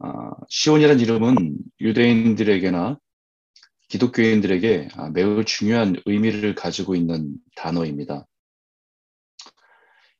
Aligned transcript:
아, 0.00 0.30
시온이라는 0.48 1.00
이름은 1.00 1.58
유대인들에게나 1.80 2.98
기독교인들에게 3.88 4.88
아, 4.94 5.10
매우 5.10 5.44
중요한 5.44 5.96
의미를 6.06 6.54
가지고 6.54 6.94
있는 6.94 7.34
단어입니다. 7.56 8.26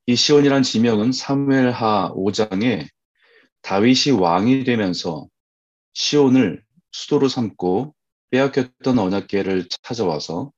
이 0.07 0.17
시온이란 0.17 0.63
지명은 0.63 1.13
사무엘하 1.13 2.13
5장에 2.15 2.89
다윗이 3.63 4.19
왕이 4.19 4.65
되면서 4.65 5.29
시온을 5.93 6.65
수도로 6.93 7.29
삼고 7.29 7.95
빼앗겼던 8.31 8.99
언약계를 8.99 9.69
찾아와서 9.83 10.53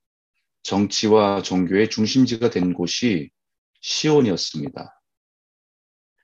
정치와 0.63 1.43
종교의 1.43 1.91
중심지가 1.91 2.51
된 2.51 2.75
곳이 2.75 3.31
시온이었습니다. 3.81 5.00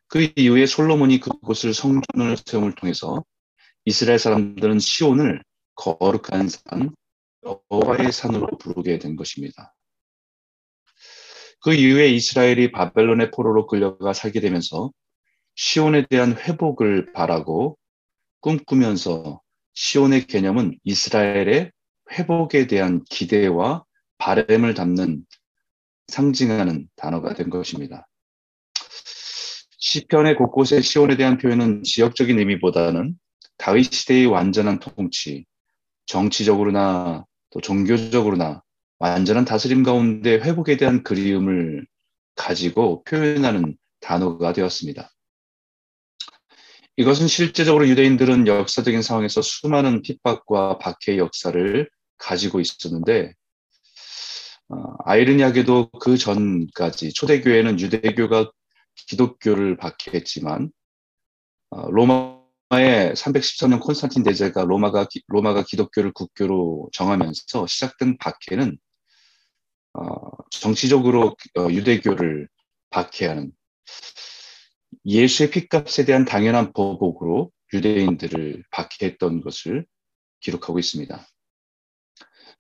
그 0.09 0.33
이후에 0.37 0.67
솔로몬이 0.67 1.21
그곳을 1.21 1.75
성전을 1.75 2.37
세움을 2.45 2.75
통해서 2.75 3.25
이스라엘 3.85 4.19
사람들은 4.19 4.79
시온을 4.79 5.43
거룩한 5.75 6.49
산, 6.49 6.95
여호와의 7.45 8.13
산으로 8.13 8.47
부르게 8.59 8.99
된 8.99 9.17
것입니다. 9.17 9.75
그 11.61 11.75
이후에 11.75 12.09
이스라엘이 12.09 12.73
바벨론의 12.73 13.31
포로로 13.31 13.67
끌려가 13.67 14.13
살게 14.13 14.41
되면서 14.41 14.91
시온에 15.55 16.07
대한 16.07 16.37
회복을 16.37 17.13
바라고 17.13 17.79
꿈꾸면서 18.41 19.41
시온의 19.75 20.27
개념은 20.27 20.79
이스라엘의 20.85 21.73
회복에 22.13 22.67
대한 22.67 23.03
기대와 23.05 23.85
바램을 24.19 24.75
담는 24.75 25.25
상징하는 26.09 26.89
단어가 26.97 27.35
된 27.35 27.51
것입니다. 27.51 28.07
시편의 29.89 30.35
곳곳에 30.35 30.81
시온에 30.81 31.17
대한 31.17 31.39
표현은 31.39 31.85
지역적인 31.85 32.41
의미보다는 32.41 33.17
다윗 33.57 33.93
시대의 33.93 34.27
완전한 34.27 34.81
통치, 34.81 35.45
정치적으로나 36.07 37.25
또 37.51 37.61
종교적으로나 37.61 38.65
완전한 38.99 39.45
다스림 39.45 39.85
가운데 39.85 40.41
회복에 40.41 40.77
대한 40.77 41.05
그리움을 41.05 41.87
가지고 42.35 43.05
표현하는 43.05 43.77
단어가 44.01 44.53
되었습니다. 44.53 45.09
이것은 46.97 47.29
실제적으로 47.29 47.87
유대인들은 47.87 48.49
역사적인 48.49 49.03
상황에서 49.03 49.41
수많은 49.41 50.03
핍박과 50.03 50.79
박해의 50.79 51.19
역사를 51.19 51.89
가지고 52.19 52.59
있었는데 52.59 53.35
어, 54.69 54.83
아이러니하게도 55.05 55.91
그 56.01 56.19
전까지 56.19 57.13
초대교회는 57.13 57.79
유대교가 57.79 58.51
기독교를 58.97 59.77
박해했지만 59.77 60.71
어, 61.71 61.91
로마의 61.91 63.15
314년 63.15 63.81
콘스탄틴 63.81 64.23
대제가 64.23 64.65
로마가 64.65 65.09
로마가 65.29 65.65
기독교를 65.65 66.13
국교로 66.13 66.89
정하면서 66.93 67.67
시작된 67.67 68.19
박해는 68.19 68.79
어, 69.95 70.31
정치적으로 70.51 71.37
어, 71.59 71.69
유대교를 71.71 72.49
박해하는 72.91 73.53
예수의 75.05 75.51
피값에 75.51 76.05
대한 76.05 76.25
당연한 76.25 76.73
보복으로 76.73 77.51
유대인들을 77.73 78.65
박해했던 78.71 79.41
것을 79.41 79.87
기록하고 80.41 80.79
있습니다. 80.79 81.27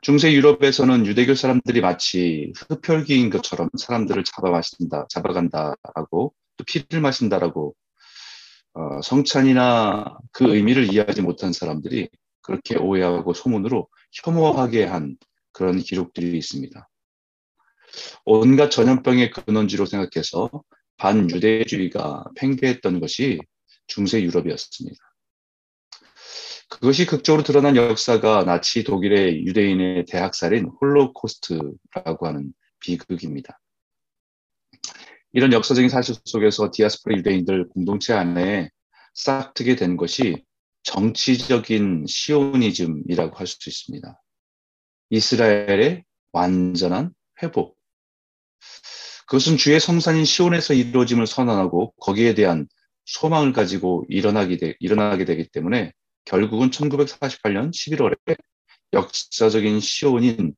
중세 0.00 0.32
유럽에서는 0.32 1.06
유대교 1.06 1.34
사람들이 1.34 1.80
마치 1.80 2.52
흡혈귀인 2.68 3.30
것처럼 3.30 3.68
사람들을 3.76 4.22
잡아 4.24 4.50
마신다, 4.50 5.06
잡아간다라고 5.08 6.34
또 6.56 6.64
피를 6.64 7.00
마신다라고 7.00 7.74
어, 8.74 9.00
성찬이나 9.02 10.18
그 10.32 10.54
의미를 10.54 10.92
이해하지 10.92 11.22
못한 11.22 11.52
사람들이 11.52 12.08
그렇게 12.42 12.76
오해하고 12.76 13.32
소문으로 13.32 13.88
혐오하게 14.12 14.84
한 14.84 15.16
그런 15.52 15.78
기록들이 15.78 16.36
있습니다. 16.36 16.88
온갖 18.24 18.70
전염병의 18.70 19.30
근원지로 19.30 19.86
생각해서 19.86 20.50
반유대주의가 20.98 22.24
팽배했던 22.36 23.00
것이 23.00 23.40
중세 23.86 24.22
유럽이었습니다. 24.22 25.05
그것이 26.68 27.06
극적으로 27.06 27.42
드러난 27.42 27.76
역사가 27.76 28.44
나치 28.44 28.82
독일의 28.84 29.46
유대인의 29.46 30.06
대학살인 30.06 30.66
홀로코스트라고 30.80 32.26
하는 32.26 32.52
비극입니다. 32.80 33.58
이런 35.32 35.52
역사적인 35.52 35.88
사실 35.88 36.16
속에서 36.24 36.70
디아스포라 36.72 37.16
유대인들 37.18 37.68
공동체 37.68 38.14
안에 38.14 38.70
싹트게 39.14 39.76
된 39.76 39.96
것이 39.96 40.44
정치적인 40.82 42.06
시오니즘이라고 42.06 43.36
할 43.36 43.46
수 43.46 43.68
있습니다. 43.68 44.22
이스라엘의 45.10 46.04
완전한 46.32 47.12
회복. 47.42 47.76
그것은 49.26 49.56
주의 49.56 49.78
성산인 49.80 50.24
시온에서 50.24 50.74
이루어짐을 50.74 51.26
선언하고 51.26 51.92
거기에 52.00 52.34
대한 52.34 52.68
소망을 53.04 53.52
가지고 53.52 54.04
일어나게, 54.08 54.56
되, 54.56 54.74
일어나게 54.78 55.24
되기 55.24 55.48
때문에 55.48 55.92
결국은 56.26 56.70
1948년 56.70 57.70
11월에 57.70 58.36
역사적인 58.92 59.80
시온인 59.80 60.54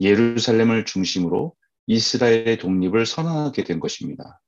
예루살렘을 0.00 0.84
중심으로 0.84 1.54
이스라엘의 1.86 2.58
독립을 2.58 3.06
선언하게 3.06 3.64
된 3.64 3.80
것입니다. 3.80 4.40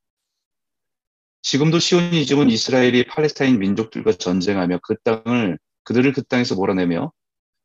지금도 1.42 1.78
시오니즘은 1.78 2.50
이스라엘이 2.50 3.06
팔레스타인 3.06 3.58
민족들과 3.58 4.12
전쟁하며 4.12 4.80
그 4.82 4.96
땅을 5.02 5.58
그들을 5.84 6.12
그 6.12 6.22
땅에서 6.22 6.54
몰아내며 6.54 7.12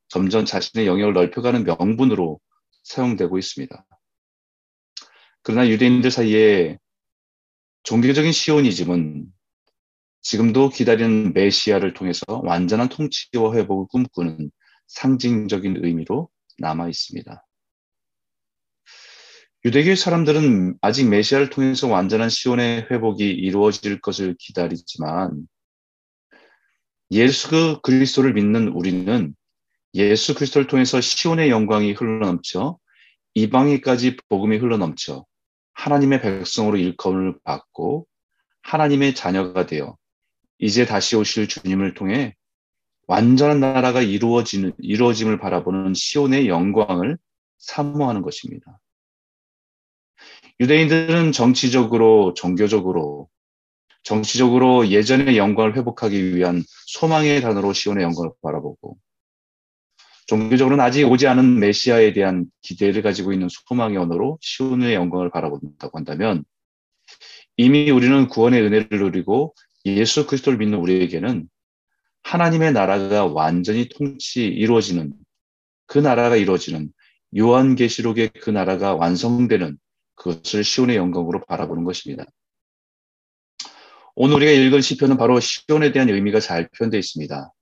점점 0.10 0.46
자신의 0.46 0.88
영역을 0.88 1.14
넓혀가는 1.14 1.64
명분으로 1.64 2.40
사용되고 2.84 3.38
있습니다. 3.38 3.86
그러나 5.44 5.70
유대인들 5.70 6.12
사이에 6.12 6.78
종교적인 7.84 8.32
시오니즘은 8.32 9.32
지금도 10.30 10.68
기다리는 10.68 11.32
메시아를 11.32 11.94
통해서 11.94 12.22
완전한 12.44 12.90
통치와 12.90 13.54
회복을 13.56 13.86
꿈꾸는 13.88 14.52
상징적인 14.88 15.86
의미로 15.86 16.28
남아 16.58 16.90
있습니다. 16.90 17.46
유대교 19.64 19.96
사람들은 19.96 20.80
아직 20.82 21.08
메시아를 21.08 21.50
통해서 21.50 21.88
완전한 21.88 22.28
시온의 22.28 22.88
회복이 22.92 23.26
이루어질 23.26 24.02
것을 24.02 24.36
기다리지만 24.38 25.48
예수 27.12 27.80
그리스도를 27.82 28.34
믿는 28.34 28.68
우리는 28.68 29.34
예수 29.94 30.36
그리스도를 30.36 30.68
통해서 30.68 31.00
시온의 31.00 31.50
영광이 31.50 31.94
흘러넘쳐 31.94 32.78
이방에까지 33.34 34.18
복음이 34.28 34.58
흘러넘쳐 34.58 35.26
하나님의 35.72 36.22
백성으로 36.22 36.76
일컬음을 36.76 37.40
받고 37.46 38.06
하나님의 38.64 39.16
자녀가 39.16 39.66
되어 39.66 39.96
이제 40.60 40.86
다시 40.86 41.16
오실 41.16 41.48
주님을 41.48 41.94
통해 41.94 42.36
완전한 43.08 43.60
나라가 43.60 44.02
이루어지는, 44.02 44.74
이루어짐을 44.80 45.40
바라보는 45.40 45.94
시온의 45.94 46.48
영광을 46.48 47.18
사모하는 47.58 48.22
것입니다. 48.22 48.80
유대인들은 50.60 51.32
정치적으로, 51.32 52.34
종교적으로, 52.34 53.30
정치적으로 54.04 54.88
예전의 54.90 55.38
영광을 55.38 55.76
회복하기 55.76 56.36
위한 56.36 56.64
소망의 56.88 57.42
단어로 57.42 57.74
시온의 57.74 58.04
영광을 58.04 58.32
바라보고, 58.42 58.98
종교적으로는 60.26 60.84
아직 60.84 61.06
오지 61.06 61.28
않은 61.28 61.60
메시아에 61.60 62.12
대한 62.12 62.46
기대를 62.62 63.02
가지고 63.02 63.32
있는 63.32 63.48
소망의 63.50 63.98
언어로 63.98 64.40
시온의 64.42 64.96
영광을 64.96 65.30
바라본다고 65.30 65.98
한다면, 65.98 66.44
이미 67.56 67.90
우리는 67.90 68.28
구원의 68.28 68.62
은혜를 68.62 69.00
누리고 69.00 69.56
예수 69.96 70.28
그리스도를 70.28 70.58
믿는 70.60 70.78
우리에게는 70.80 71.48
하나님의 72.24 72.74
나라가 72.74 73.26
완전히 73.26 73.88
통치 73.88 74.46
이루어지는 74.46 75.14
그 75.86 75.98
나라가 75.98 76.36
이루어지는 76.36 76.92
요한계시록의 77.38 78.32
그 78.42 78.50
나라가 78.50 78.96
완성되는 78.96 79.78
그것을 80.16 80.64
시온의 80.64 80.98
영광으로 80.98 81.46
바라보는 81.46 81.84
것입니다. 81.84 82.26
오늘 84.16 84.38
우리가 84.38 84.52
읽은 84.52 84.82
시편은 84.82 85.18
바로 85.18 85.40
시온에 85.40 85.92
대한 85.92 86.10
의미가 86.10 86.40
잘 86.40 86.68
표현되어 86.70 87.00
있습니다. 87.00 87.54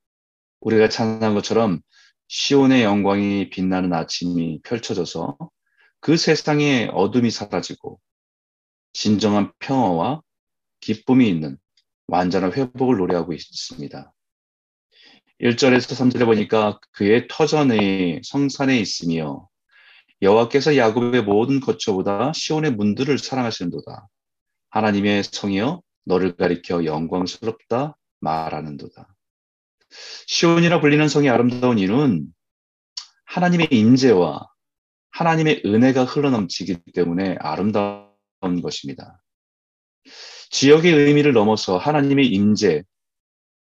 우리가 0.61 0.89
찬양한 0.89 1.35
것처럼 1.35 1.81
시온의 2.27 2.83
영광이 2.83 3.49
빛나는 3.49 3.93
아침이 3.93 4.61
펼쳐져서 4.63 5.37
그 5.99 6.17
세상에 6.17 6.89
어둠이 6.93 7.29
사라지고 7.29 7.99
진정한 8.93 9.51
평화와 9.59 10.21
기쁨이 10.79 11.27
있는 11.27 11.57
완전한 12.07 12.53
회복을 12.53 12.97
노래하고 12.97 13.33
있습니다. 13.33 14.13
1절에서 15.41 16.11
3절에 16.11 16.25
보니까 16.25 16.79
그의 16.91 17.27
터전의 17.29 18.21
성산에 18.23 18.77
있으며 18.79 19.47
여호와께서 20.21 20.77
야곱의 20.77 21.23
모든 21.23 21.59
거처보다 21.59 22.31
시온의 22.33 22.71
문들을 22.71 23.17
사랑하시는도다. 23.17 24.07
하나님의 24.69 25.23
성이여 25.23 25.81
너를 26.05 26.35
가리켜 26.35 26.85
영광스럽다 26.85 27.97
말하는도다. 28.21 29.13
시온이라 30.27 30.81
불리는 30.81 31.07
성이 31.07 31.29
아름다운 31.29 31.79
이유는 31.79 32.27
하나님의 33.25 33.67
임재와 33.71 34.47
하나님의 35.11 35.63
은혜가 35.65 36.05
흘러넘치기 36.05 36.91
때문에 36.93 37.37
아름다운 37.39 38.61
것입니다. 38.61 39.21
지역의 40.49 40.93
의미를 40.93 41.33
넘어서 41.33 41.77
하나님의 41.77 42.27
임재, 42.27 42.83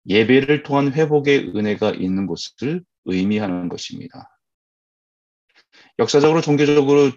예배를 0.07 0.63
통한 0.63 0.91
회복의 0.91 1.53
은혜가 1.55 1.91
있는 1.91 2.27
곳을 2.27 2.83
의미하는 3.05 3.69
것입니다. 3.69 4.29
역사적으로 5.99 6.41
종교적으로 6.41 7.11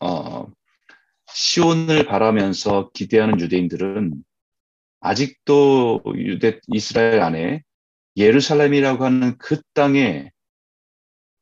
어, 0.00 0.46
시온을 1.32 2.06
바라면서 2.06 2.90
기대하는 2.92 3.40
유대인들은 3.40 4.22
아직도 5.00 6.02
유대 6.16 6.60
이스라엘 6.68 7.20
안에 7.20 7.62
예루살렘이라고 8.16 9.04
하는 9.04 9.38
그 9.38 9.60
땅의 9.74 10.30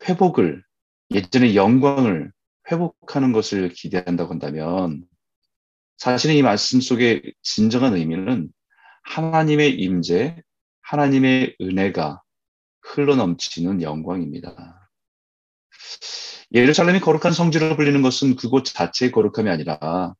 회복을 0.06 0.62
예전의 1.10 1.56
영광을 1.56 2.32
회복하는 2.70 3.32
것을 3.32 3.70
기대한다고 3.70 4.32
한다면 4.32 5.06
사실은 5.96 6.34
이 6.34 6.42
말씀 6.42 6.80
속에 6.80 7.22
진정한 7.42 7.94
의미는 7.94 8.50
하나님의 9.04 9.74
임재, 9.80 10.42
하나님의 10.82 11.56
은혜가 11.60 12.22
흘러넘치는 12.82 13.82
영광입니다. 13.82 14.88
예루살렘이 16.52 17.00
거룩한 17.00 17.32
성지로 17.32 17.76
불리는 17.76 18.02
것은 18.02 18.36
그곳 18.36 18.64
자체의 18.64 19.10
거룩함이 19.10 19.50
아니라 19.50 20.14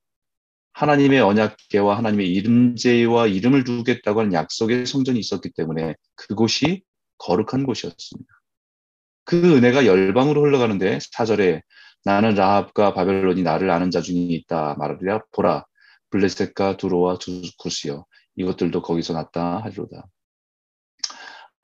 하나님의 0.72 1.20
언약계와 1.20 1.96
하나님의 1.98 2.32
임재와 2.32 3.28
이름을 3.28 3.64
두겠다고 3.64 4.20
하는 4.20 4.32
약속의 4.32 4.86
성전이 4.86 5.18
있었기 5.18 5.50
때문에 5.56 5.94
그곳이 6.14 6.82
거룩한 7.18 7.64
곳이었습니다. 7.64 8.28
그 9.24 9.56
은혜가 9.56 9.86
열방으로 9.86 10.42
흘러가는데 10.42 10.98
사절에 11.12 11.62
나는 12.06 12.36
라합과 12.36 12.94
바벨론이 12.94 13.42
나를 13.42 13.68
아는 13.68 13.90
자 13.90 14.00
중에 14.00 14.14
있다 14.16 14.76
말하리라 14.78 15.22
보라 15.32 15.66
블레셋과 16.10 16.76
두로와 16.76 17.18
두쿠스여 17.18 18.06
이것들도 18.36 18.80
거기서 18.80 19.12
났다 19.12 19.64
하리로다. 19.64 20.06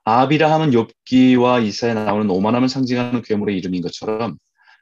아비라 0.02 0.52
하면 0.54 0.72
욥기와 0.72 1.64
이사에 1.64 1.94
나오는 1.94 2.28
오만함을 2.28 2.68
상징하는 2.68 3.22
괴물의 3.22 3.56
이름인 3.56 3.82
것처럼 3.82 4.36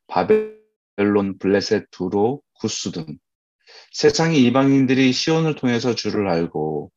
바벨론, 0.07 1.37
블레셋, 1.39 1.89
두로, 1.91 2.41
구스 2.55 2.91
등 2.91 3.19
세상의 3.93 4.43
이방인들이 4.45 5.13
시온을 5.13 5.57
통해서 5.57 5.95
주를 5.95 6.31
알고 6.31 6.91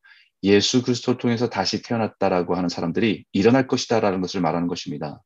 예수 0.43 0.83
그리스도를 0.83 1.17
통해서 1.17 1.49
다시 1.49 1.81
태어났다라고 1.81 2.55
하는 2.55 2.69
사람들이 2.69 3.25
일어날 3.33 3.67
것이다라는 3.67 4.21
것을 4.21 4.39
말하는 4.39 4.69
것입니다. 4.69 5.21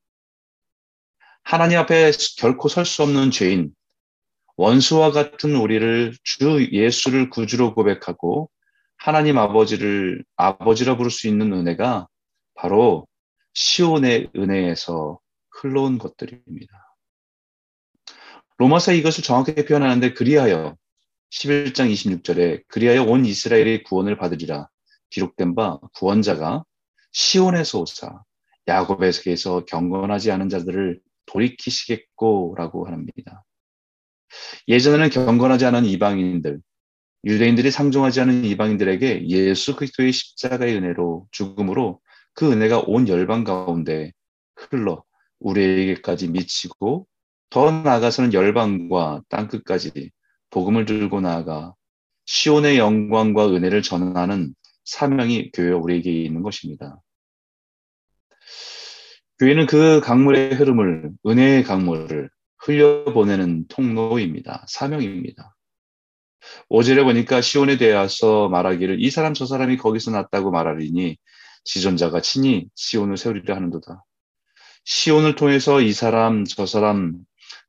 하나님 1.50 1.80
앞에 1.80 2.12
결코 2.38 2.68
설 2.68 2.84
수 2.84 3.04
없는 3.04 3.32
죄인, 3.32 3.74
원수와 4.58 5.12
같은 5.12 5.56
우리를 5.56 6.14
주 6.22 6.68
예수를 6.74 7.30
구주로 7.30 7.74
고백하고 7.74 8.52
하나님 8.98 9.38
아버지를 9.38 10.26
아버지라 10.36 10.98
부를 10.98 11.10
수 11.10 11.30
있는 11.30 11.54
은혜가 11.54 12.10
바로 12.54 13.08
시온의 13.54 14.32
은혜에서 14.36 15.22
흘러온 15.52 16.00
것들입니다. 16.00 16.96
로마서 18.58 18.92
이것을 18.92 19.24
정확하게 19.24 19.64
표현하는데 19.64 20.16
그리하여 20.16 20.76
11장 21.32 21.90
26절에 21.90 22.64
그리하여 22.68 23.04
온 23.04 23.24
이스라엘이 23.24 23.84
구원을 23.84 24.18
받으리라 24.18 24.68
기록된 25.12 25.56
바 25.56 25.80
구원자가 25.94 26.66
시온에서 27.14 27.80
오사 27.80 28.22
야곱에게서 28.68 29.64
경건하지 29.64 30.30
않은 30.32 30.50
자들을 30.50 31.07
돌이키시겠고라고 31.28 32.88
합니다. 32.88 33.44
예전에는 34.68 35.10
경건하지 35.10 35.66
않은 35.66 35.86
이방인들, 35.86 36.60
유대인들이 37.26 37.72
상종하지 37.72 38.22
않은 38.22 38.46
이방인들에게 38.46 39.28
예수 39.30 39.76
그리스도의 39.76 40.12
십자가의 40.12 40.76
은혜로 40.76 41.28
죽음으로 41.32 42.02
그 42.34 42.52
은혜가 42.52 42.84
온 42.88 43.08
열방 43.08 43.44
가운데 43.44 44.12
흘러 44.56 45.04
우리에게까지 45.40 46.30
미치고 46.30 47.08
더 47.50 47.72
나아가서는 47.72 48.34
열방과 48.34 49.24
땅 49.30 49.48
끝까지 49.48 50.12
복음을 50.50 50.86
들고 50.86 51.22
나아가 51.22 51.74
시온의 52.26 52.78
영광과 52.78 53.48
은혜를 53.48 53.82
전하는 53.82 54.54
사명이 54.86 55.52
교회 55.52 55.72
우리에게 55.72 56.12
있는 56.24 56.44
것입니다. 56.44 57.02
교회는 59.40 59.68
그 59.68 60.02
강물의 60.02 60.56
흐름을, 60.56 61.12
은혜의 61.26 61.64
강물을 61.64 62.30
흘려보내는 62.58 63.68
통로입니다. 63.68 64.66
사명입니다. 64.68 65.56
오절에 66.70 67.04
보니까 67.04 67.42
시온에 67.42 67.78
대해서 67.78 68.50
말하기를 68.50 69.00
이 69.00 69.12
사람 69.12 69.36
저 69.36 69.46
사람이 69.46 69.78
거기서 69.78 70.10
났다고 70.12 70.50
말하리니 70.50 71.18
지존자가 71.66 72.22
친히 72.22 72.68
시온을 72.74 73.18
세우리라 73.18 73.56
하는도다. 73.56 74.04
시온을 74.86 75.36
통해서 75.36 75.82
이 75.82 75.94
사람 75.94 76.46
저 76.46 76.66
사람 76.66 77.18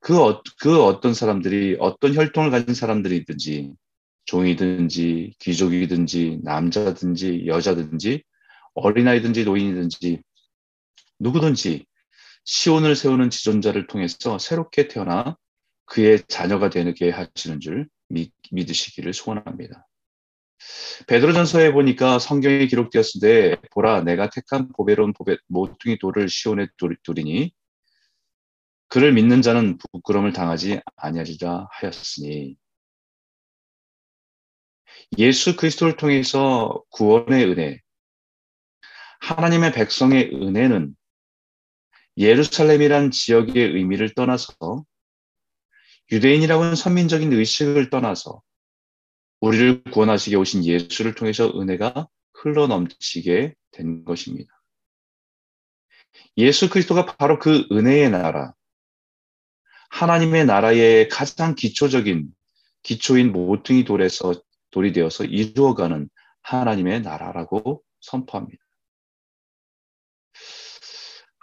그, 0.01 0.23
어, 0.23 0.43
그 0.61 0.83
어떤 0.83 1.13
사람들이 1.13 1.77
어떤 1.81 2.15
혈통을 2.15 2.51
가진 2.51 2.75
사람들이든지 2.75 3.73
종이든지 4.25 5.35
귀족이든지 5.41 6.41
남자든지 6.45 7.45
여자든지 7.47 8.23
어린아이든지 8.75 9.45
노인이든지 9.45 10.23
누구든지 11.19 11.87
시온을 12.45 12.97
세우는 12.97 13.31
지존자를 13.31 13.87
통해서 13.87 14.39
새롭게 14.39 14.89
태어나 14.89 15.37
그의 15.85 16.23
자녀가 16.29 16.71
되게 16.71 17.11
하시는 17.11 17.61
줄 17.61 17.89
믿, 18.09 18.33
믿으시기를 18.51 19.13
소원합니다. 19.13 19.87
베드로전서에 21.07 21.73
보니까 21.73 22.19
성경에 22.19 22.67
기록되었을 22.67 23.21
때 23.21 23.57
보라 23.71 24.03
내가 24.03 24.29
택한 24.31 24.69
보배로운 24.73 25.13
보배, 25.13 25.37
모퉁이 25.47 25.99
돌을 25.99 26.29
시온에 26.29 26.67
두리니 27.03 27.53
그를 28.89 29.13
믿는 29.13 29.43
자는 29.43 29.79
부끄럼을 29.93 30.33
당하지 30.33 30.81
아니하리라 30.97 31.69
하였으니 31.71 32.57
예수 35.19 35.57
그리스도를 35.57 35.97
통해서 35.97 36.83
구원의 36.91 37.45
은혜 37.45 37.81
하나님의 39.21 39.73
백성의 39.73 40.31
은혜는 40.33 40.95
예루살렘이란 42.19 43.13
지역의 43.13 43.75
의미를 43.75 44.13
떠나서 44.13 44.85
유대인이라고 46.11 46.63
하는 46.63 46.75
선민적인 46.75 47.33
의식을 47.33 47.91
떠나서 47.91 48.43
우리를 49.41 49.85
구원하시게 49.85 50.35
오신 50.37 50.65
예수를 50.65 51.15
통해서 51.15 51.49
은혜가 51.49 52.09
흘러 52.35 52.67
넘치게 52.67 53.55
된 53.71 54.05
것입니다. 54.05 54.53
예수 56.37 56.69
그리스도가 56.69 57.07
바로 57.07 57.39
그 57.39 57.67
은혜의 57.71 58.11
나라, 58.11 58.53
하나님의 59.91 60.47
나라의 60.47 61.09
가장 61.09 61.55
기초적인 61.55 62.29
기초인 62.83 63.33
모퉁이 63.33 63.85
돌에서 63.85 64.35
돌이 64.71 64.93
되어서 64.93 65.25
이루어가는 65.25 66.09
하나님의 66.43 67.03
나라라고 67.03 67.83
선포합니다. 68.01 68.68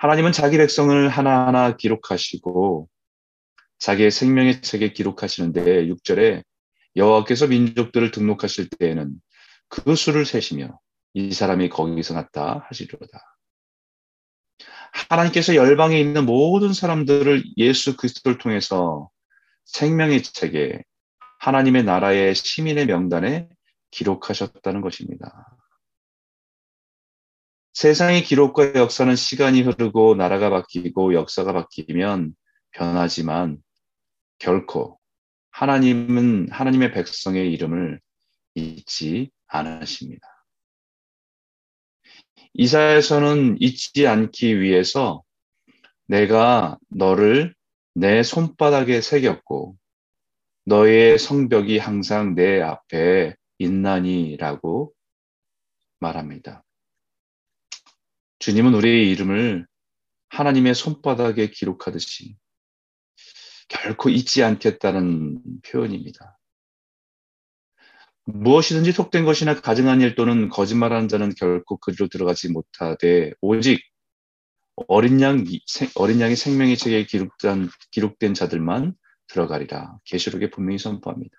하나님은 0.06 0.34
자기 0.34 0.58
백성을 0.58 1.10
하나하나 1.10 1.76
기록하시고 1.78 2.88
자기의 3.80 4.12
생명의 4.12 4.62
책에 4.62 4.94
기록하시는데 4.94 5.88
6절에 5.88 6.44
여호와께서 6.96 7.48
민족들을 7.48 8.12
등록하실 8.12 8.70
때에는 8.70 9.16
그 9.68 9.96
수를 9.96 10.28
세시며 10.28 10.80
이 11.16 11.34
사람이 11.34 11.70
거기서 11.70 12.14
났다 12.14 12.68
하시리로다. 12.68 13.20
하나님께서 15.10 15.56
열방에 15.56 16.00
있는 16.00 16.28
모든 16.28 16.72
사람들을 16.72 17.44
예수 17.58 17.98
그리스도를 17.98 18.38
통해서 18.38 19.10
생명의 19.66 20.22
책에 20.22 20.84
하나님의 21.40 21.84
나라의 21.84 22.36
시민의 22.36 22.86
명단에 22.86 23.50
기록하셨다는 23.90 24.82
것입니다. 24.82 25.55
세상의 27.76 28.24
기록과 28.24 28.76
역사는 28.76 29.18
시간이 29.18 29.62
흐르고 29.62 30.16
나라가 30.16 30.50
바뀌고 30.50 31.14
역사가 31.14 31.52
바뀌면 31.52 32.34
변하지만 32.72 33.62
결코 34.40 34.98
하나님은 35.52 36.52
하나님의 36.52 36.94
백성의 36.94 37.52
이름을 37.52 38.00
잊지 38.56 39.30
않으십니다. 39.48 40.26
이사에서는 42.54 43.58
잊지 43.60 44.08
않기 44.08 44.62
위해서 44.62 45.24
내가 46.06 46.78
너를 46.88 47.54
내 47.94 48.24
손바닥에 48.24 49.02
새겼고 49.02 49.76
너의 50.64 51.20
성벽이 51.20 51.80
항상 51.80 52.36
내 52.36 52.62
앞에 52.62 53.36
있나니라고 53.58 54.94
말합니다. 56.00 56.65
주님은 58.46 58.76
우리의 58.76 59.10
이름을 59.10 59.66
하나님의 60.30 60.76
손바닥에 60.76 61.50
기록하듯이 61.50 62.36
결코 63.68 64.10
잊지 64.10 64.44
않겠다는 64.44 65.42
표현입니다. 65.66 66.38
무엇이든지 68.26 68.92
속된 68.92 69.26
것이나 69.26 69.60
가증한 69.60 70.02
일 70.02 70.14
또는 70.14 70.50
거짓말하는 70.50 71.08
자는 71.08 71.34
결코 71.34 71.78
그리로 71.78 72.08
들어가지 72.08 72.52
못하되 72.52 73.32
오직 73.42 73.82
어린 74.88 75.22
양 75.22 75.44
어린 75.96 76.22
양의 76.22 76.36
생명의 76.36 76.78
책에 76.78 77.08
기록된 77.08 77.70
기록된 77.90 78.36
자들만 78.36 78.94
들어가리라. 79.26 79.98
계시록에 80.04 80.52
분명히 80.52 80.78
선포합니다. 80.78 81.36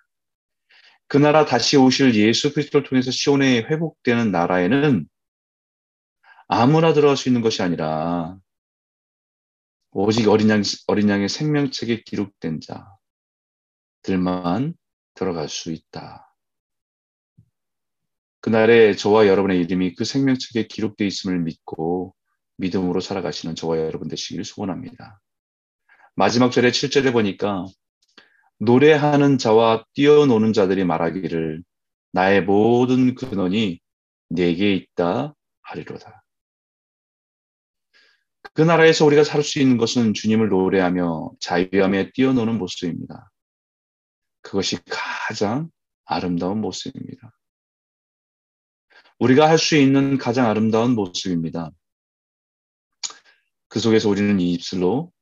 그 1.07 1.19
나라 1.19 1.45
다시 1.45 1.77
오실 1.77 2.17
예수 2.17 2.53
그리스도를 2.53 2.85
통해서 2.85 3.13
시온에 3.13 3.59
회복되는 3.59 4.33
나라에는 4.33 5.07
아무나 6.49 6.93
들어갈 6.93 7.17
수 7.17 7.29
있는 7.29 7.43
것이 7.43 7.63
아니라 7.63 8.39
오직 9.91 10.29
어린 10.29 10.51
양 10.51 10.63
어린 10.87 11.09
양의 11.09 11.29
생명책에 11.29 12.03
기록된 12.03 12.61
자들만 14.05 14.75
들어갈 15.15 15.49
수 15.49 15.73
있다. 15.73 16.35
그날에 18.41 18.95
저와 18.95 19.27
여러분의 19.27 19.61
이름이 19.63 19.95
그 19.95 20.05
생명책에 20.05 20.69
기록되어 20.69 21.07
있음을 21.07 21.41
믿고 21.41 22.15
믿음으로 22.59 23.01
살아가시는 23.01 23.55
저와 23.55 23.79
여러분 23.79 24.09
되시기를 24.09 24.45
소원합니다. 24.45 25.21
마지막 26.15 26.53
절에 26.53 26.71
7절에 26.71 27.13
보니까 27.13 27.67
노래하는 28.59 29.39
자와 29.39 29.85
뛰어노는 29.95 30.53
자들이 30.53 30.85
말하기를 30.85 31.65
나의 32.13 32.45
모든 32.45 33.15
근원이 33.15 33.81
내게 34.29 34.75
있다 34.75 35.35
하리로다. 35.63 36.26
그 38.55 38.63
나라에서 38.63 39.05
우리가 39.05 39.25
살 39.25 39.43
수 39.43 39.61
있는 39.61 39.77
것은 39.77 40.15
주님을 40.15 40.49
노래하며 40.49 41.33
자유함에 41.41 42.13
뛰어노는 42.13 42.59
모습입니다. 42.59 43.31
그것이 44.43 44.79
가장 44.89 45.71
아름다운 46.05 46.61
모습입니다. 46.61 47.33
우리가 49.19 49.49
할 49.49 49.59
수 49.59 49.77
있는 49.77 50.19
가장 50.19 50.47
아름다운 50.47 50.95
모습입니다. 50.95 51.71
그 53.69 53.81
속에서 53.81 54.09
우리는 54.09 54.41
이 54.41 54.53
입술로 54.53 55.13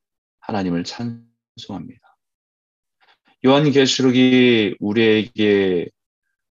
하나님을 0.40 0.84
찬송합니다. 0.84 2.00
요한계시록이 3.46 4.76
우리에게 4.80 5.88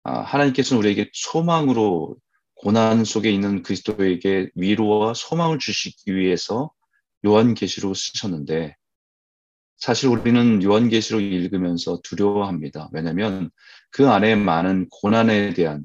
아, 0.05 0.21
하나님께서는 0.21 0.79
우리에게 0.81 1.11
소망으로 1.12 2.17
고난 2.62 3.04
속에 3.04 3.28
있는 3.28 3.64
그리스도에게 3.64 4.49
위로와 4.54 5.14
소망을 5.14 5.59
주시기 5.59 6.14
위해서 6.14 6.71
요한계시록을 7.26 7.97
쓰셨는데 7.97 8.76
사실 9.78 10.09
우리는 10.09 10.62
요한계시록 10.62 11.21
읽으면서 11.23 11.99
두려워합니다. 12.04 12.88
왜냐하면 12.92 13.50
그 13.90 14.09
안에 14.09 14.37
많은 14.37 14.88
고난에 14.90 15.54
대한 15.54 15.85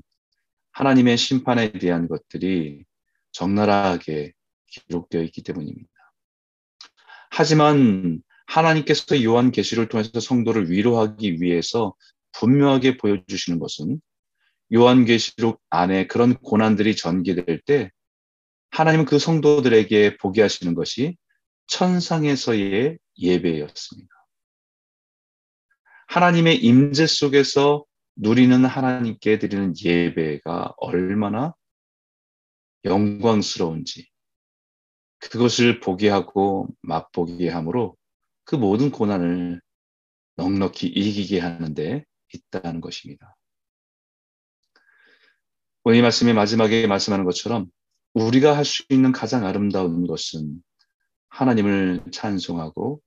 하나님의 0.74 1.17
심판에 1.17 1.72
대한 1.72 2.07
것들이 2.07 2.84
적나라하게 3.31 4.34
기록되어 4.67 5.24
있기 5.24 5.41
때문입니다. 5.41 5.89
하지만 7.31 8.22
하나님께서 8.46 9.24
요한 9.24 9.50
계시를 9.50 9.88
통해서 9.88 10.19
성도를 10.19 10.69
위로하기 10.69 11.41
위해서 11.41 11.96
분명하게 12.34 12.98
보여주시는 12.98 13.57
것은 13.57 14.00
요한 14.74 15.05
계시록 15.05 15.62
안에 15.69 16.07
그런 16.07 16.36
고난들이 16.36 16.95
전개될 16.95 17.62
때 17.65 17.91
하나님은 18.71 19.05
그 19.05 19.17
성도들에게 19.17 20.17
보게 20.17 20.41
하시는 20.41 20.74
것이 20.74 21.17
천상에서의 21.67 22.97
예배였습니다. 23.17 24.09
하나님의 26.07 26.57
임재 26.57 27.07
속에서 27.07 27.86
누리는 28.15 28.65
하나님께 28.65 29.39
드리는 29.39 29.74
예배가 29.81 30.74
얼마나 30.77 31.53
영광스러운지 32.83 34.07
그것을 35.19 35.79
보게 35.79 36.09
하고 36.09 36.67
맛보게 36.81 37.50
함으로 37.50 37.95
그 38.43 38.55
모든 38.55 38.91
고난을 38.91 39.62
넉넉히 40.36 40.88
이기게 40.88 41.39
하는데 41.39 42.05
있다는 42.33 42.81
것입니다. 42.81 43.37
오늘 45.88 46.00
이 46.00 46.01
말씀의 46.01 46.34
마지막에 46.34 46.86
말씀하는 46.86 47.24
것처럼 47.24 47.67
우리가 48.13 48.58
할 48.58 48.65
수 48.65 48.84
있는 48.89 49.13
가장 49.13 49.46
아름다운 49.46 50.06
것은 50.06 50.62
하나님을 51.29 52.03
찬송하고 52.12 53.01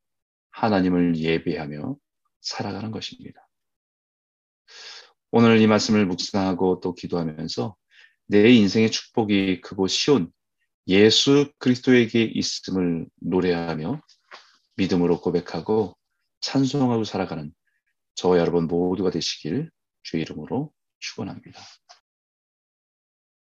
하나님을 0.51 1.19
예배하며 1.19 1.97
살아가는 2.41 2.91
것입니다. 2.91 3.47
오늘 5.31 5.61
이 5.61 5.67
말씀을 5.67 6.07
묵상하고 6.07 6.81
또 6.81 6.95
기도하면서 6.95 7.77
내 8.29 8.51
인생의 8.51 8.91
축복이 8.91 9.61
그곳 9.61 9.89
시온 9.89 10.33
예수 10.89 11.53
그리스도에게 11.59 12.23
있음을 12.35 13.07
노래하며 13.21 14.01
믿음으로 14.77 15.21
고백하고 15.21 15.99
찬송하고 16.41 17.05
살아가는 17.05 17.53
저와 18.15 18.39
여러분 18.39 18.69
모두가 18.69 19.11
되시길 19.11 19.71
주 20.03 20.17
이름으로 20.17 20.73
축원합니다. 20.99 21.61